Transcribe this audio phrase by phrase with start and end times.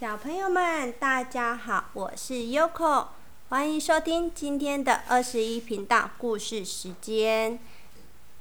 [0.00, 3.06] 小朋友们，大家好，我是 Yoko，
[3.48, 7.58] 欢迎收听今天的二十一频道故事时间。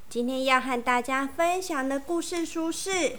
[0.07, 2.91] 今天要和大家分享的故事书是《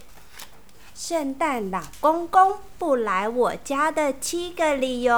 [0.94, 5.12] 圣诞老公公不来我家的七个理由》。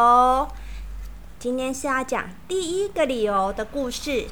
[1.39, 4.29] 今天是要讲第一个理由的故事。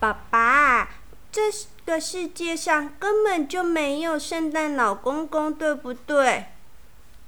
[0.00, 0.88] 爸爸，
[1.30, 6.46] 这是个世界上根本就没有圣诞老公公，对不对？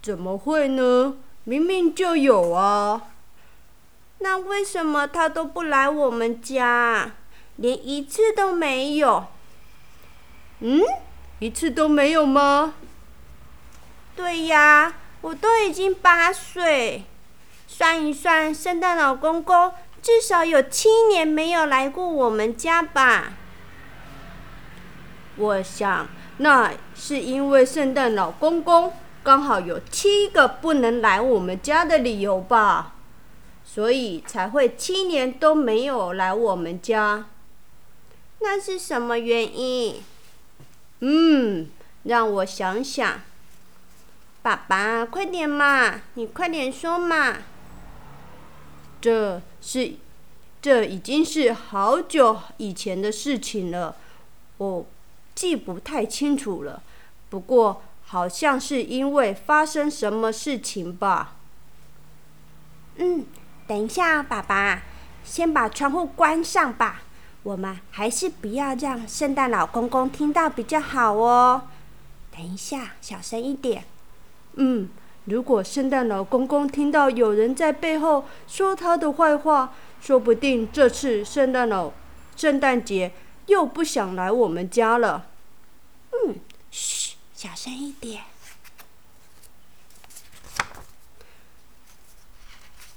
[0.02, 1.16] 怎么会呢？
[1.44, 3.02] 明明就有啊！
[4.18, 7.12] 那为什么他都不来我们家？
[7.56, 9.26] 连一次都没有？
[10.60, 10.80] 嗯，
[11.40, 12.74] 一次都没有吗？
[14.16, 17.04] 对呀，我都已经八岁，
[17.66, 19.72] 算一算，圣诞老公公。
[20.00, 23.32] 至少有七年没有来过我们家吧？
[25.36, 26.06] 我想，
[26.38, 32.94] 那是因为圣诞老公公刚好有七个不能来我们家的理由吧，
[33.64, 37.26] 所以才会七年都没有来我们家。
[38.40, 40.02] 那是什么原因？
[41.00, 41.68] 嗯，
[42.04, 43.20] 让我想想。
[44.42, 47.38] 爸爸，快点嘛，你快点说嘛。
[49.00, 49.94] 这是，
[50.60, 53.96] 这已经是好久以前的事情了，
[54.58, 54.86] 我
[55.34, 56.82] 记不太清楚了。
[57.28, 61.36] 不过好像是因为发生什么事情吧。
[62.96, 63.24] 嗯，
[63.66, 64.82] 等一下，爸爸，
[65.24, 67.02] 先把窗户关上吧。
[67.42, 71.62] 我们还是不要让圣诞老公公听到比较好哦。
[72.30, 73.84] 等一下，小声一点。
[74.54, 74.88] 嗯。
[75.26, 81.90] 如果圣诞老公公听到有人在背后说他的坏话，说不定这次圣诞老
[82.36, 83.10] 圣诞节
[83.46, 85.26] 又不想来我们家了。
[86.12, 86.36] 嗯，
[86.70, 88.22] 嘘，小声一点。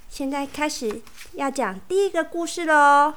[0.08, 1.02] 现在开始
[1.34, 3.14] 要讲第一个故事了哦。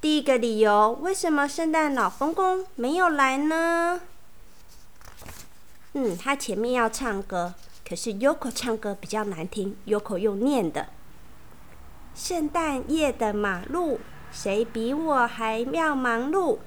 [0.00, 4.00] 第一个理由，为什么圣诞老公公没有来呢？
[5.92, 7.54] 嗯，他前面要唱歌。
[7.88, 10.88] 可是 Yoko 唱歌比较难听，Yoko 用念的。
[12.14, 14.00] 圣诞夜的马路，
[14.32, 16.58] 谁比我还要忙碌？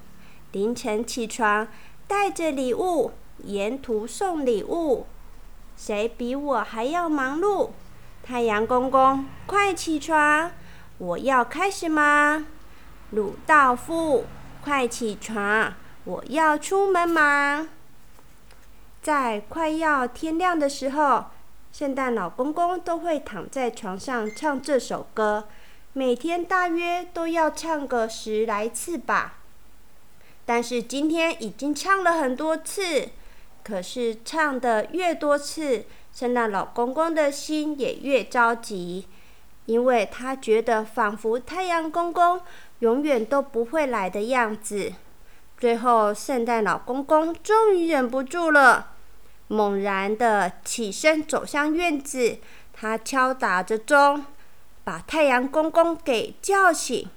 [0.52, 1.68] 凌晨起床，
[2.08, 3.12] 带着礼物，
[3.44, 5.08] 沿途送礼物，
[5.76, 7.72] 谁比我还要忙碌？
[8.24, 10.52] 太阳公公，快起床，
[11.00, 12.46] 我要开始吗？
[13.10, 14.26] 鲁道夫，
[14.64, 15.74] 快起床，
[16.06, 17.68] 我要出门忙。
[19.02, 21.26] 在快要天亮的时候，
[21.74, 25.48] 圣诞老公公都会躺在床上唱这首歌，
[25.98, 29.38] 每天大约都要唱个十来次吧。
[30.46, 33.08] 但是今天已经唱了很多次，
[33.64, 39.08] 可是唱的越多次，圣诞老公公的心也越着急，
[39.68, 42.42] 因为他觉得仿佛太阳公公
[42.80, 44.92] 永远都不会来的样子。
[45.58, 48.92] 最后，圣诞老公公终于忍不住了。
[49.48, 52.40] 猛然的起身走向院子，
[52.74, 54.26] 他敲打着钟，
[54.86, 57.10] 把太阳公公给叫醒，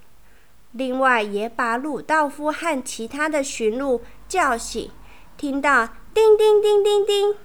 [0.72, 4.90] 另外也把鲁道夫和其他的驯鹿叫醒。
[5.36, 7.36] 听到叮叮叮叮叮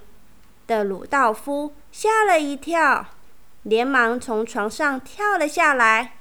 [0.66, 3.06] 的鲁道夫吓了一跳，
[3.62, 6.16] 连忙从床上跳了下来。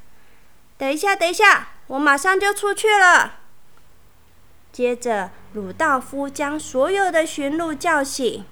[0.77, 3.39] 等一下，等一下，我马上就出去了。
[4.71, 8.45] 接着，鲁道夫将所有的驯鹿叫醒。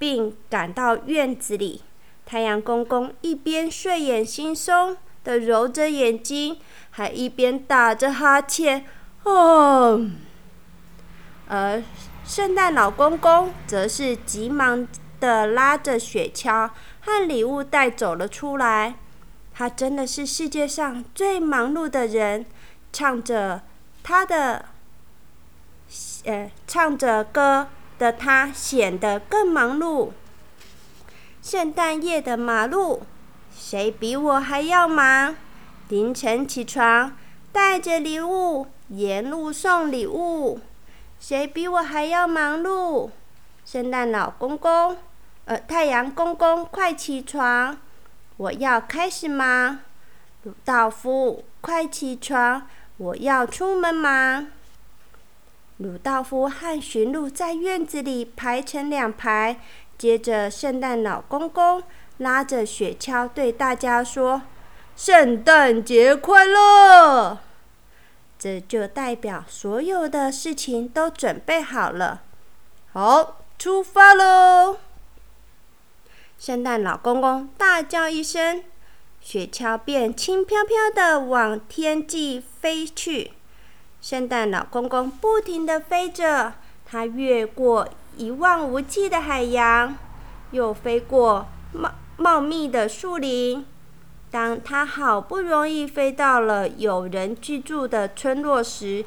[0.00, 1.82] 并赶到院子里，
[2.30, 6.58] 太阳公公一边睡眼惺忪的揉着眼睛，
[6.90, 8.84] 还一边打着哈欠。
[9.22, 10.06] 哦，
[11.48, 11.82] 而
[12.26, 14.86] 圣诞老公公则是急忙
[15.18, 16.68] 的拉着雪橇
[17.00, 18.96] 和礼物带走了出来。
[19.54, 22.44] 他真的是世界上最忙碌的人，
[22.92, 23.62] 唱着
[24.02, 24.66] 他的，
[26.26, 27.68] 呃，唱着歌。
[27.98, 30.12] 的他显得更忙碌。
[31.50, 33.00] 圣诞夜的马路，
[33.50, 35.34] 谁比我还要忙？
[35.88, 37.16] 凌晨起床，
[37.50, 40.60] 带着礼物，沿路送礼物，
[41.18, 43.08] 谁比我还要忙碌？
[43.64, 44.98] 圣诞老公公，
[45.46, 47.78] 呃，太阳公公，快起床！
[48.36, 49.78] 我要开始忙。
[50.42, 52.68] 鲁道夫，快起床！
[52.98, 54.48] 我要出门忙。
[55.78, 59.60] 鲁道夫和驯鹿在院子里排成两排，
[59.98, 61.82] 接着圣诞老公公
[62.18, 64.42] 拉着雪橇对大家说
[64.96, 67.38] ：“圣诞节快乐！”
[68.38, 72.22] 这就代表所有的事情都准备好了。
[72.92, 74.76] 好，出发喽！
[76.38, 78.62] 圣诞老公公大叫一声，
[79.20, 83.32] 雪橇便轻飘飘的往天际飞去。
[84.00, 86.52] 圣诞老公公不停的飞着，
[86.86, 87.88] 他越过
[88.18, 89.96] 一望无际的海洋，
[90.50, 93.64] 又飞过茂茂密的树林。
[94.28, 99.04] 当他好不容易飞到了有人居住的村落时，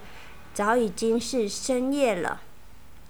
[0.54, 2.42] 早已经是深夜了。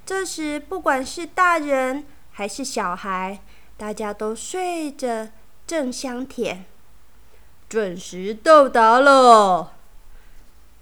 [0.03, 3.39] 这时，不管是大人还是小孩，
[3.77, 5.29] 大家都睡着，
[5.67, 6.65] 正香甜。
[7.69, 9.73] 准时到达了。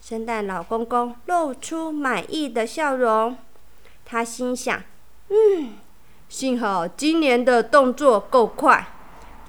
[0.02, 3.38] 圣诞老公公露出满意的笑容。
[4.06, 4.82] 他心想
[6.28, 8.88] ：“幸好今年的动作够快，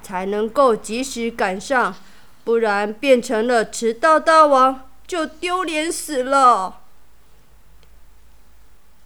[0.02, 1.94] 才能够及时赶上，
[2.44, 6.80] 不然变成了迟到大王，就丢脸死了。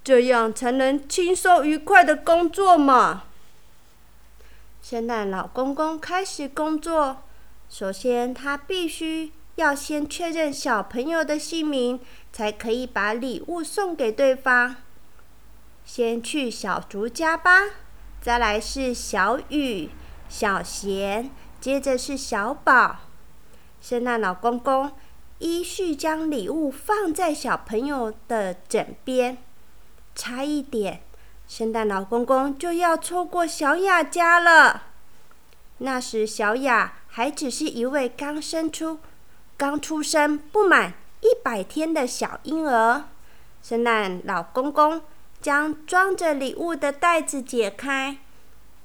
[0.02, 3.24] 这样才能轻松愉快的工作嘛。”
[4.82, 7.18] 圣诞老公公开始工作。
[7.70, 9.32] 首先，他必须。
[9.56, 12.00] 要先确认小朋友的姓名，
[12.32, 14.74] 才可以把礼物送给对方。
[15.84, 17.60] 先去小竹家吧，
[18.20, 19.90] 再来是小雨、
[20.28, 22.96] 小贤，接着是小宝。
[23.80, 24.92] 圣诞老公公
[25.38, 29.38] 依序将礼物放在小朋友的枕边，
[30.14, 31.02] 差一点，
[31.46, 34.84] 圣诞老公公就要错过小雅家了。
[35.78, 38.98] 那时，小雅还只是一位刚生出。
[39.56, 43.04] 刚出生不满一百天的小婴儿，
[43.62, 45.00] 圣诞老公公
[45.44, 48.16] 将装着礼物的袋子解开，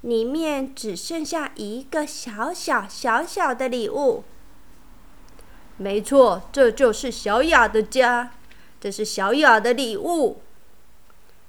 [0.02, 4.26] 里面只剩下一个小小小小的礼物。
[5.78, 8.32] 没错，这就是小雅的家，
[8.82, 10.42] 这是小雅的礼物。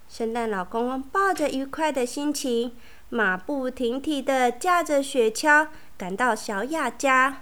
[0.09, 2.77] 圣诞老公公抱着愉快的心情，
[3.09, 5.67] 马不停蹄地驾着雪橇
[5.99, 7.41] 赶到小雅家。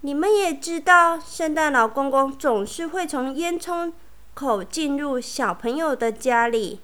[0.00, 3.92] 你们也知道，圣诞老公公总是会从烟囱
[4.34, 6.80] 口进入小朋友的家里。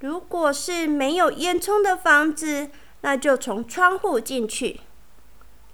[0.00, 2.68] 如果是没有烟囱的房子，
[3.00, 4.80] 那就从窗户进去。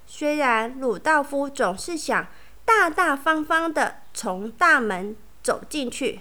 [0.07, 2.27] 虽然鲁道夫总是想
[2.65, 6.21] 大大方方的从大门走进去，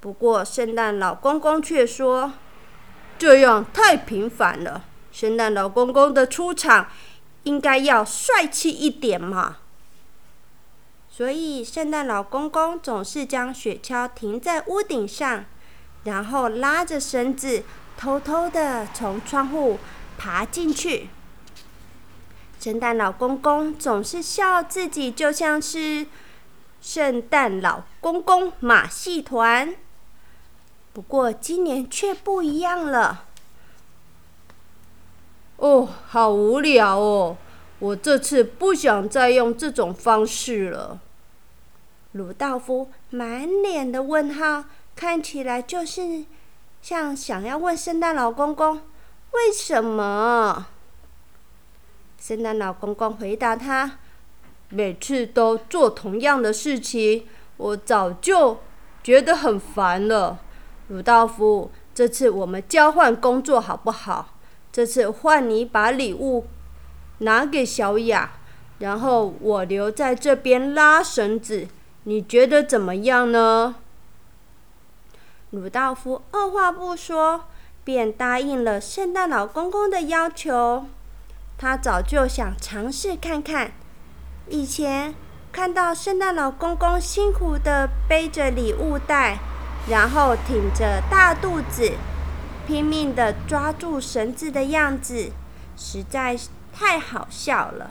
[0.00, 2.32] 不过圣诞老公公却说
[3.18, 4.84] ：“这样太频繁了。
[5.10, 6.88] 圣诞老公公的出场
[7.44, 9.56] 应该要帅气一点嘛。”
[11.18, 15.44] 所以，圣诞老公公总是将雪橇停在屋顶上，
[16.04, 17.64] 然后拉着绳子，
[17.96, 19.80] 偷偷的从窗户
[20.16, 21.08] 爬进去。
[22.60, 26.06] 圣诞老公公总是笑自己就像是
[26.80, 29.74] 圣诞老公公马戏团，
[30.92, 33.24] 不过今年却不一样了。
[35.56, 37.36] 哦，好无聊哦！
[37.80, 41.00] 我这次不想再用这种方式了。
[42.12, 44.64] 鲁道夫满脸的问号，
[44.96, 46.24] 看起来就是
[46.80, 48.76] 像想要问圣诞老公公
[49.32, 50.66] 为什么。
[52.18, 53.98] 圣诞老公公回答他
[54.70, 57.26] ：“每次都做同样的事情，
[57.58, 58.58] 我早就
[59.02, 60.38] 觉得很烦了。”
[60.88, 64.34] 鲁道夫，这次我们交换工作好不好？
[64.72, 66.46] 这次换你把礼物
[67.18, 68.32] 拿给小雅，
[68.78, 71.68] 然后我留在这边拉绳子。
[72.08, 73.74] 你觉得怎么样呢？
[75.50, 77.44] 鲁道夫二话不说，
[77.84, 80.86] 便答应了圣诞老公公的要求。
[81.58, 83.72] 他早就想尝试看看，
[84.48, 85.14] 以前
[85.52, 89.40] 看到圣诞老公公辛苦的背着礼物袋，
[89.90, 91.92] 然后挺着大肚子，
[92.66, 95.30] 拼命的抓住绳子的样子，
[95.76, 96.38] 实在
[96.72, 97.90] 太好笑了。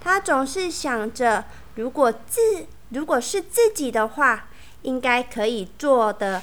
[0.00, 4.48] 他总是想着，如果自如果是自己的话，
[4.82, 6.42] 应该可以做的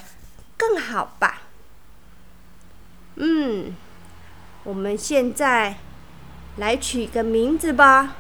[0.58, 1.44] 更好吧？
[3.16, 3.76] 嗯，
[4.64, 5.78] 我们现在
[6.58, 8.18] 来取个名字吧，“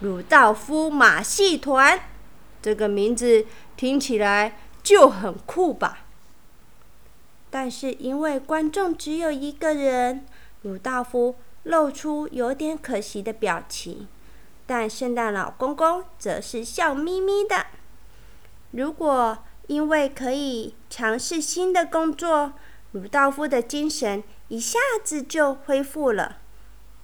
[0.00, 2.00] 鲁道夫马戏团”
[2.60, 6.00] 这个名字听起来就很酷吧？
[7.50, 10.24] 但是因为观众只有一个人，
[10.62, 14.08] 鲁道夫露出有点可惜的表情。
[14.74, 17.66] 但圣诞老公公则是笑眯眯的。
[18.70, 19.36] 如果
[19.66, 22.54] 因为可以尝试新的工作，
[22.92, 26.38] 鲁道夫的精神一下子就恢复了。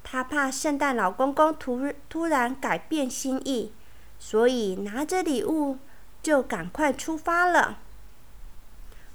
[0.03, 3.75] 他怕圣诞老公公突突然改变心意，
[4.19, 5.77] 所以拿着礼物
[6.23, 7.81] 就赶快出发了。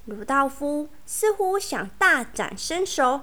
[0.05, 3.21] 鲁道夫似乎想大展身手，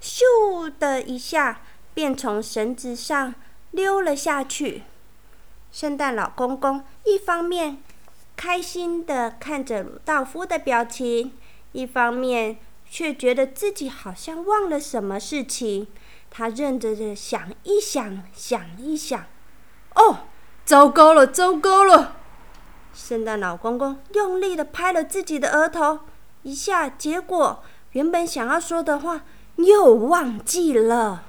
[0.00, 3.34] 咻的一下便从绳子上
[3.70, 4.82] 溜了下去。
[5.70, 7.82] 圣诞老公公一方面
[8.36, 11.32] 开心的看着鲁道夫的表情，
[11.72, 12.58] 一方面
[12.88, 15.86] 却觉得自己好像忘了什么事情。
[16.30, 19.24] 他认真的想一想，想一想，
[19.94, 20.18] 哦，
[20.64, 22.16] 糟糕了，糟糕了！
[22.94, 26.00] 圣诞老公公用力的拍了自己的额头
[26.42, 29.22] 一下，结果原本想要说的话
[29.56, 31.24] 又忘记了。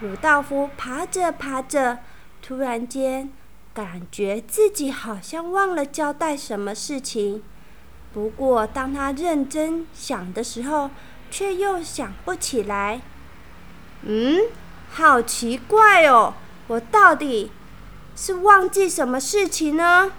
[0.00, 1.98] 鲁道夫爬着爬着，
[2.42, 3.30] 突然间
[3.72, 7.42] 感觉自己好像忘了交代什么事情。
[8.12, 10.90] 不过当他认真想的时候，
[11.30, 13.00] 却又想不起来。
[14.02, 14.40] 嗯，
[14.90, 16.34] 好奇怪哦，
[16.66, 17.50] 我到底
[18.14, 20.12] 是忘记什么事情呢？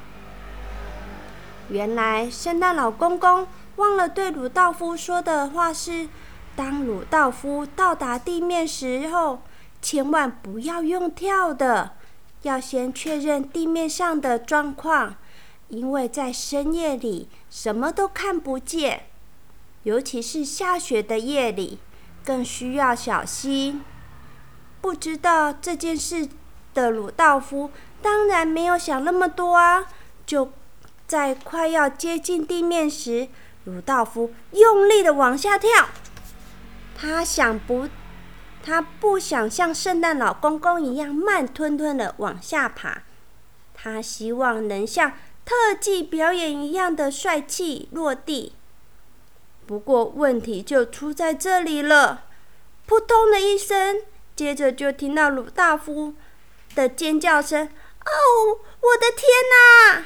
[1.70, 6.08] 原来圣诞老公公忘了对鲁道夫说的话是：
[6.55, 9.41] 当鲁道夫到达地面时候，
[9.86, 11.92] 千万不要用跳的，
[12.42, 15.18] 要先确认地面上的状况，
[15.68, 19.06] 因为在深夜里什么都看不见，
[19.84, 21.77] 尤其是下雪的夜里。
[22.24, 23.84] 更需要小心。
[24.82, 26.27] 不知道这件事
[26.74, 27.70] 的鲁道夫
[28.01, 29.86] 当然没有想那么多啊！
[30.25, 30.51] 就
[31.06, 33.27] 在快要接近地面时，
[33.65, 35.70] 鲁道夫用力的往下跳。
[36.98, 37.88] 他想不，
[38.65, 43.03] 他不想像圣诞老公公一样慢吞吞的往下爬。
[43.75, 45.12] 他希望能像
[45.45, 48.53] 特技表演一样的帅气落地。
[49.67, 52.24] 不过问题就出在这里了，
[52.88, 54.01] 扑通的一声，
[54.36, 56.15] 接着就听到鲁道夫
[56.74, 57.67] 的尖叫声
[58.01, 60.05] ：“哦，我的天哪！”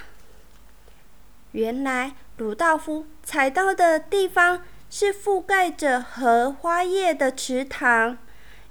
[1.53, 8.17] 原来鲁道夫踩到的地方是覆盖着荷花叶的池塘，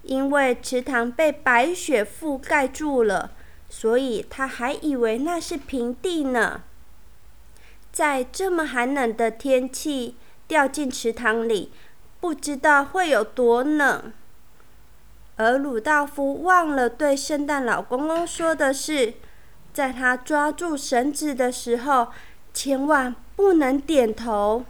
[0.03, 3.33] 因为池塘被白雪覆盖住了，
[3.69, 6.63] 所以他还以为那是平地呢。
[7.93, 10.17] 在这么寒冷的天气。
[10.49, 11.71] 掉进池塘里，
[12.21, 14.11] 不知道会有多冷。
[15.37, 19.13] 而鲁道夫忘了对圣诞老公公说的是，
[19.75, 22.09] 在他抓住绳子的时候，
[22.55, 24.65] 千万不能点头，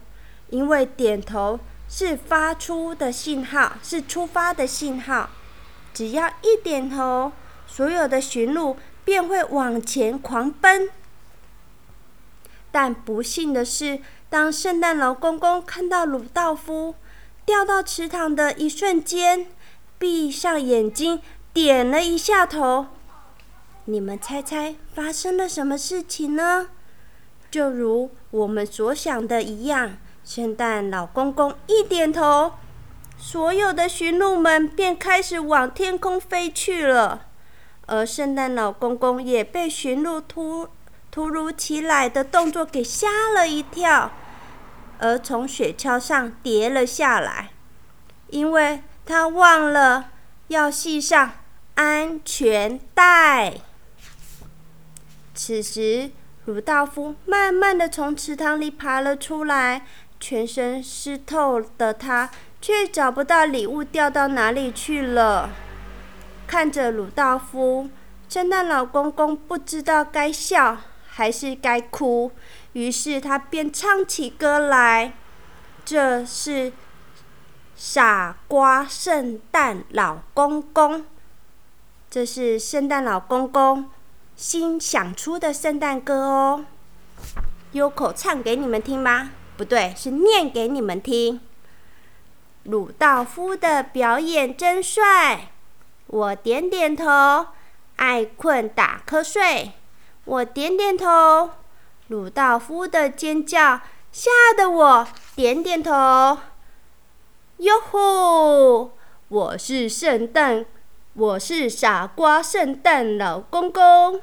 [0.51, 5.31] 因为点头是发出的信号，是出发的信号。
[5.93, 7.33] 只要一点头，
[7.67, 10.91] 所有的驯鹿便会往前狂奔。
[12.71, 14.01] 但不幸的是。
[14.31, 16.95] 当圣诞老公公看到鲁道夫
[17.47, 19.47] 掉到池塘的一瞬间，
[19.99, 21.23] 闭上眼睛，
[21.55, 22.89] 点了一下头。
[23.87, 26.69] 你们猜猜发生了什么事情呢？
[27.51, 29.97] 就如我们所想的一样，
[30.29, 32.53] 圣诞老公公一点头，
[33.17, 37.29] 所有的驯鹿们便开始往天空飞去了，
[37.87, 40.69] 而圣诞老公公也被驯鹿突。
[41.11, 44.13] 突如其来的动作给吓了一跳，
[44.99, 47.49] 而从雪橇上跌了下来，
[48.29, 50.11] 因为他忘了
[50.49, 51.33] 要系上
[51.77, 53.55] 安全带。
[55.35, 56.11] 此时，
[56.45, 59.87] 鲁道夫慢慢的从池塘里爬了出来，
[60.21, 65.51] 全身湿透的他却找不到礼物掉到哪里去了。
[66.47, 67.89] 看着鲁道夫，
[68.29, 70.79] 圣诞老公公不知道该笑。
[71.11, 72.31] 还是该哭，
[72.75, 75.15] 于是他便唱起歌来。
[75.85, 76.73] 这是
[77.75, 81.05] 傻瓜圣诞老公公，
[82.09, 83.91] 这是圣诞老公公
[84.37, 86.65] 新想出的圣诞歌哦。
[87.73, 89.31] 优口唱给你们听吧？
[89.59, 91.41] 不对，是念给你们听。
[92.63, 95.51] 鲁道夫的表演真帅，
[96.07, 97.49] 我点点头。
[97.97, 99.73] 爱困打瞌睡。
[100.27, 101.51] 我点点头，
[102.07, 103.81] 鲁道夫的尖叫
[104.13, 106.39] 吓得我点点头。
[107.57, 108.93] 哟呼！
[109.27, 110.65] 我是圣诞，
[111.15, 114.21] 我是傻瓜圣诞老公公，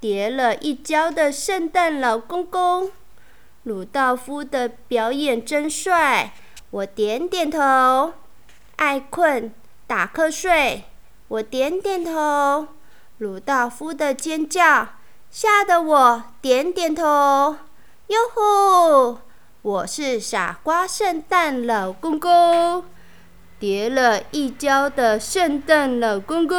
[0.00, 2.90] 跌了一跤的圣诞老公公。
[3.66, 6.32] 鲁道夫的表演真帅，
[6.70, 8.12] 我点点头。
[8.76, 9.52] 爱困
[9.88, 10.84] 打瞌睡，
[11.26, 12.68] 我点点头。
[13.18, 14.90] 鲁道夫的尖叫。
[15.28, 17.02] 吓得我点点头，
[18.06, 19.18] 哟呼！
[19.62, 22.84] 我是傻瓜圣诞老公公，
[23.58, 26.56] 跌了一跤的圣诞老公公，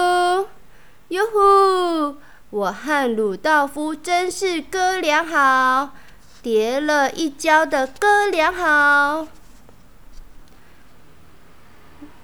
[1.07, 2.17] 哟呼！
[2.49, 5.93] 我和鲁道夫真是哥俩好，
[6.41, 9.27] 跌了一跤的哥俩好。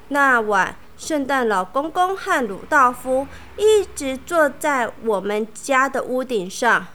[0.09, 3.27] 那晚，圣诞老公公和鲁道夫
[3.57, 6.87] 一直坐在我们家的屋顶上，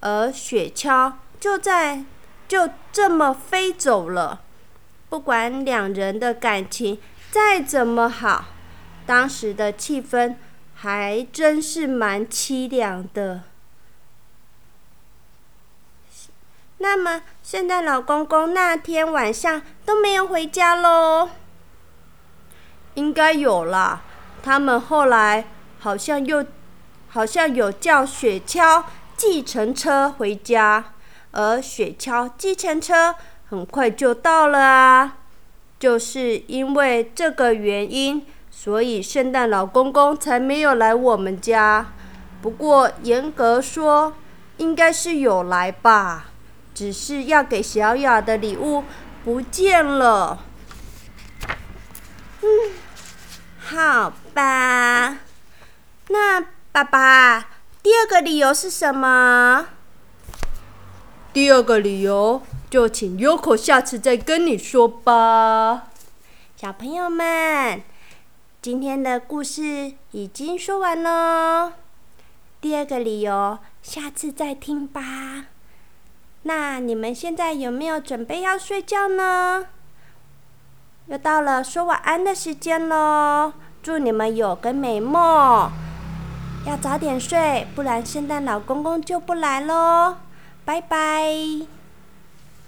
[0.00, 2.04] 而雪橇就在
[2.46, 4.42] 就这么飞走了。
[5.08, 6.98] 不管两人的感情
[7.30, 8.46] 再怎么好，
[9.06, 10.36] 当时的气氛
[10.74, 13.42] 还真是蛮凄凉的。
[16.82, 21.28] 那么，圣诞老公公那天晚上都没有回家喽？
[22.94, 24.02] 应该有啦，
[24.42, 25.44] 他们后来
[25.78, 26.44] 好像又
[27.08, 28.82] 好像有叫雪橇
[29.16, 30.92] 计程车回家，
[31.30, 33.14] 而雪橇计程车
[33.48, 35.18] 很快就到了啊。
[35.78, 41.86] 就是因为这个原因，所以圣诞老公公才没有来我们家。
[42.40, 44.14] 不过严格说，
[44.56, 46.31] 应该是有来吧，
[46.74, 48.84] 只是要给小雅的礼物
[49.24, 50.44] 不见了。
[52.42, 52.48] 嗯。
[53.64, 55.18] 好吧，
[56.08, 56.40] 那
[56.72, 57.48] 爸爸，
[57.82, 59.68] 第二个理由是什么？
[61.32, 65.84] 第二个理由就请 Yoko 下次再跟你说吧。
[66.54, 67.82] 小朋友们，
[68.60, 71.72] 今天的故事已经说完喽。
[72.60, 75.46] 第二个理由，下次再听吧。
[76.44, 79.66] 那你们现在有没有准备要睡觉呢？
[81.06, 83.52] 又到了说晚安的时间喽！
[83.82, 85.70] 祝你们有个美梦，
[86.64, 90.16] 要早点睡，不然圣诞老公公就不来喽！
[90.64, 91.81] 拜拜。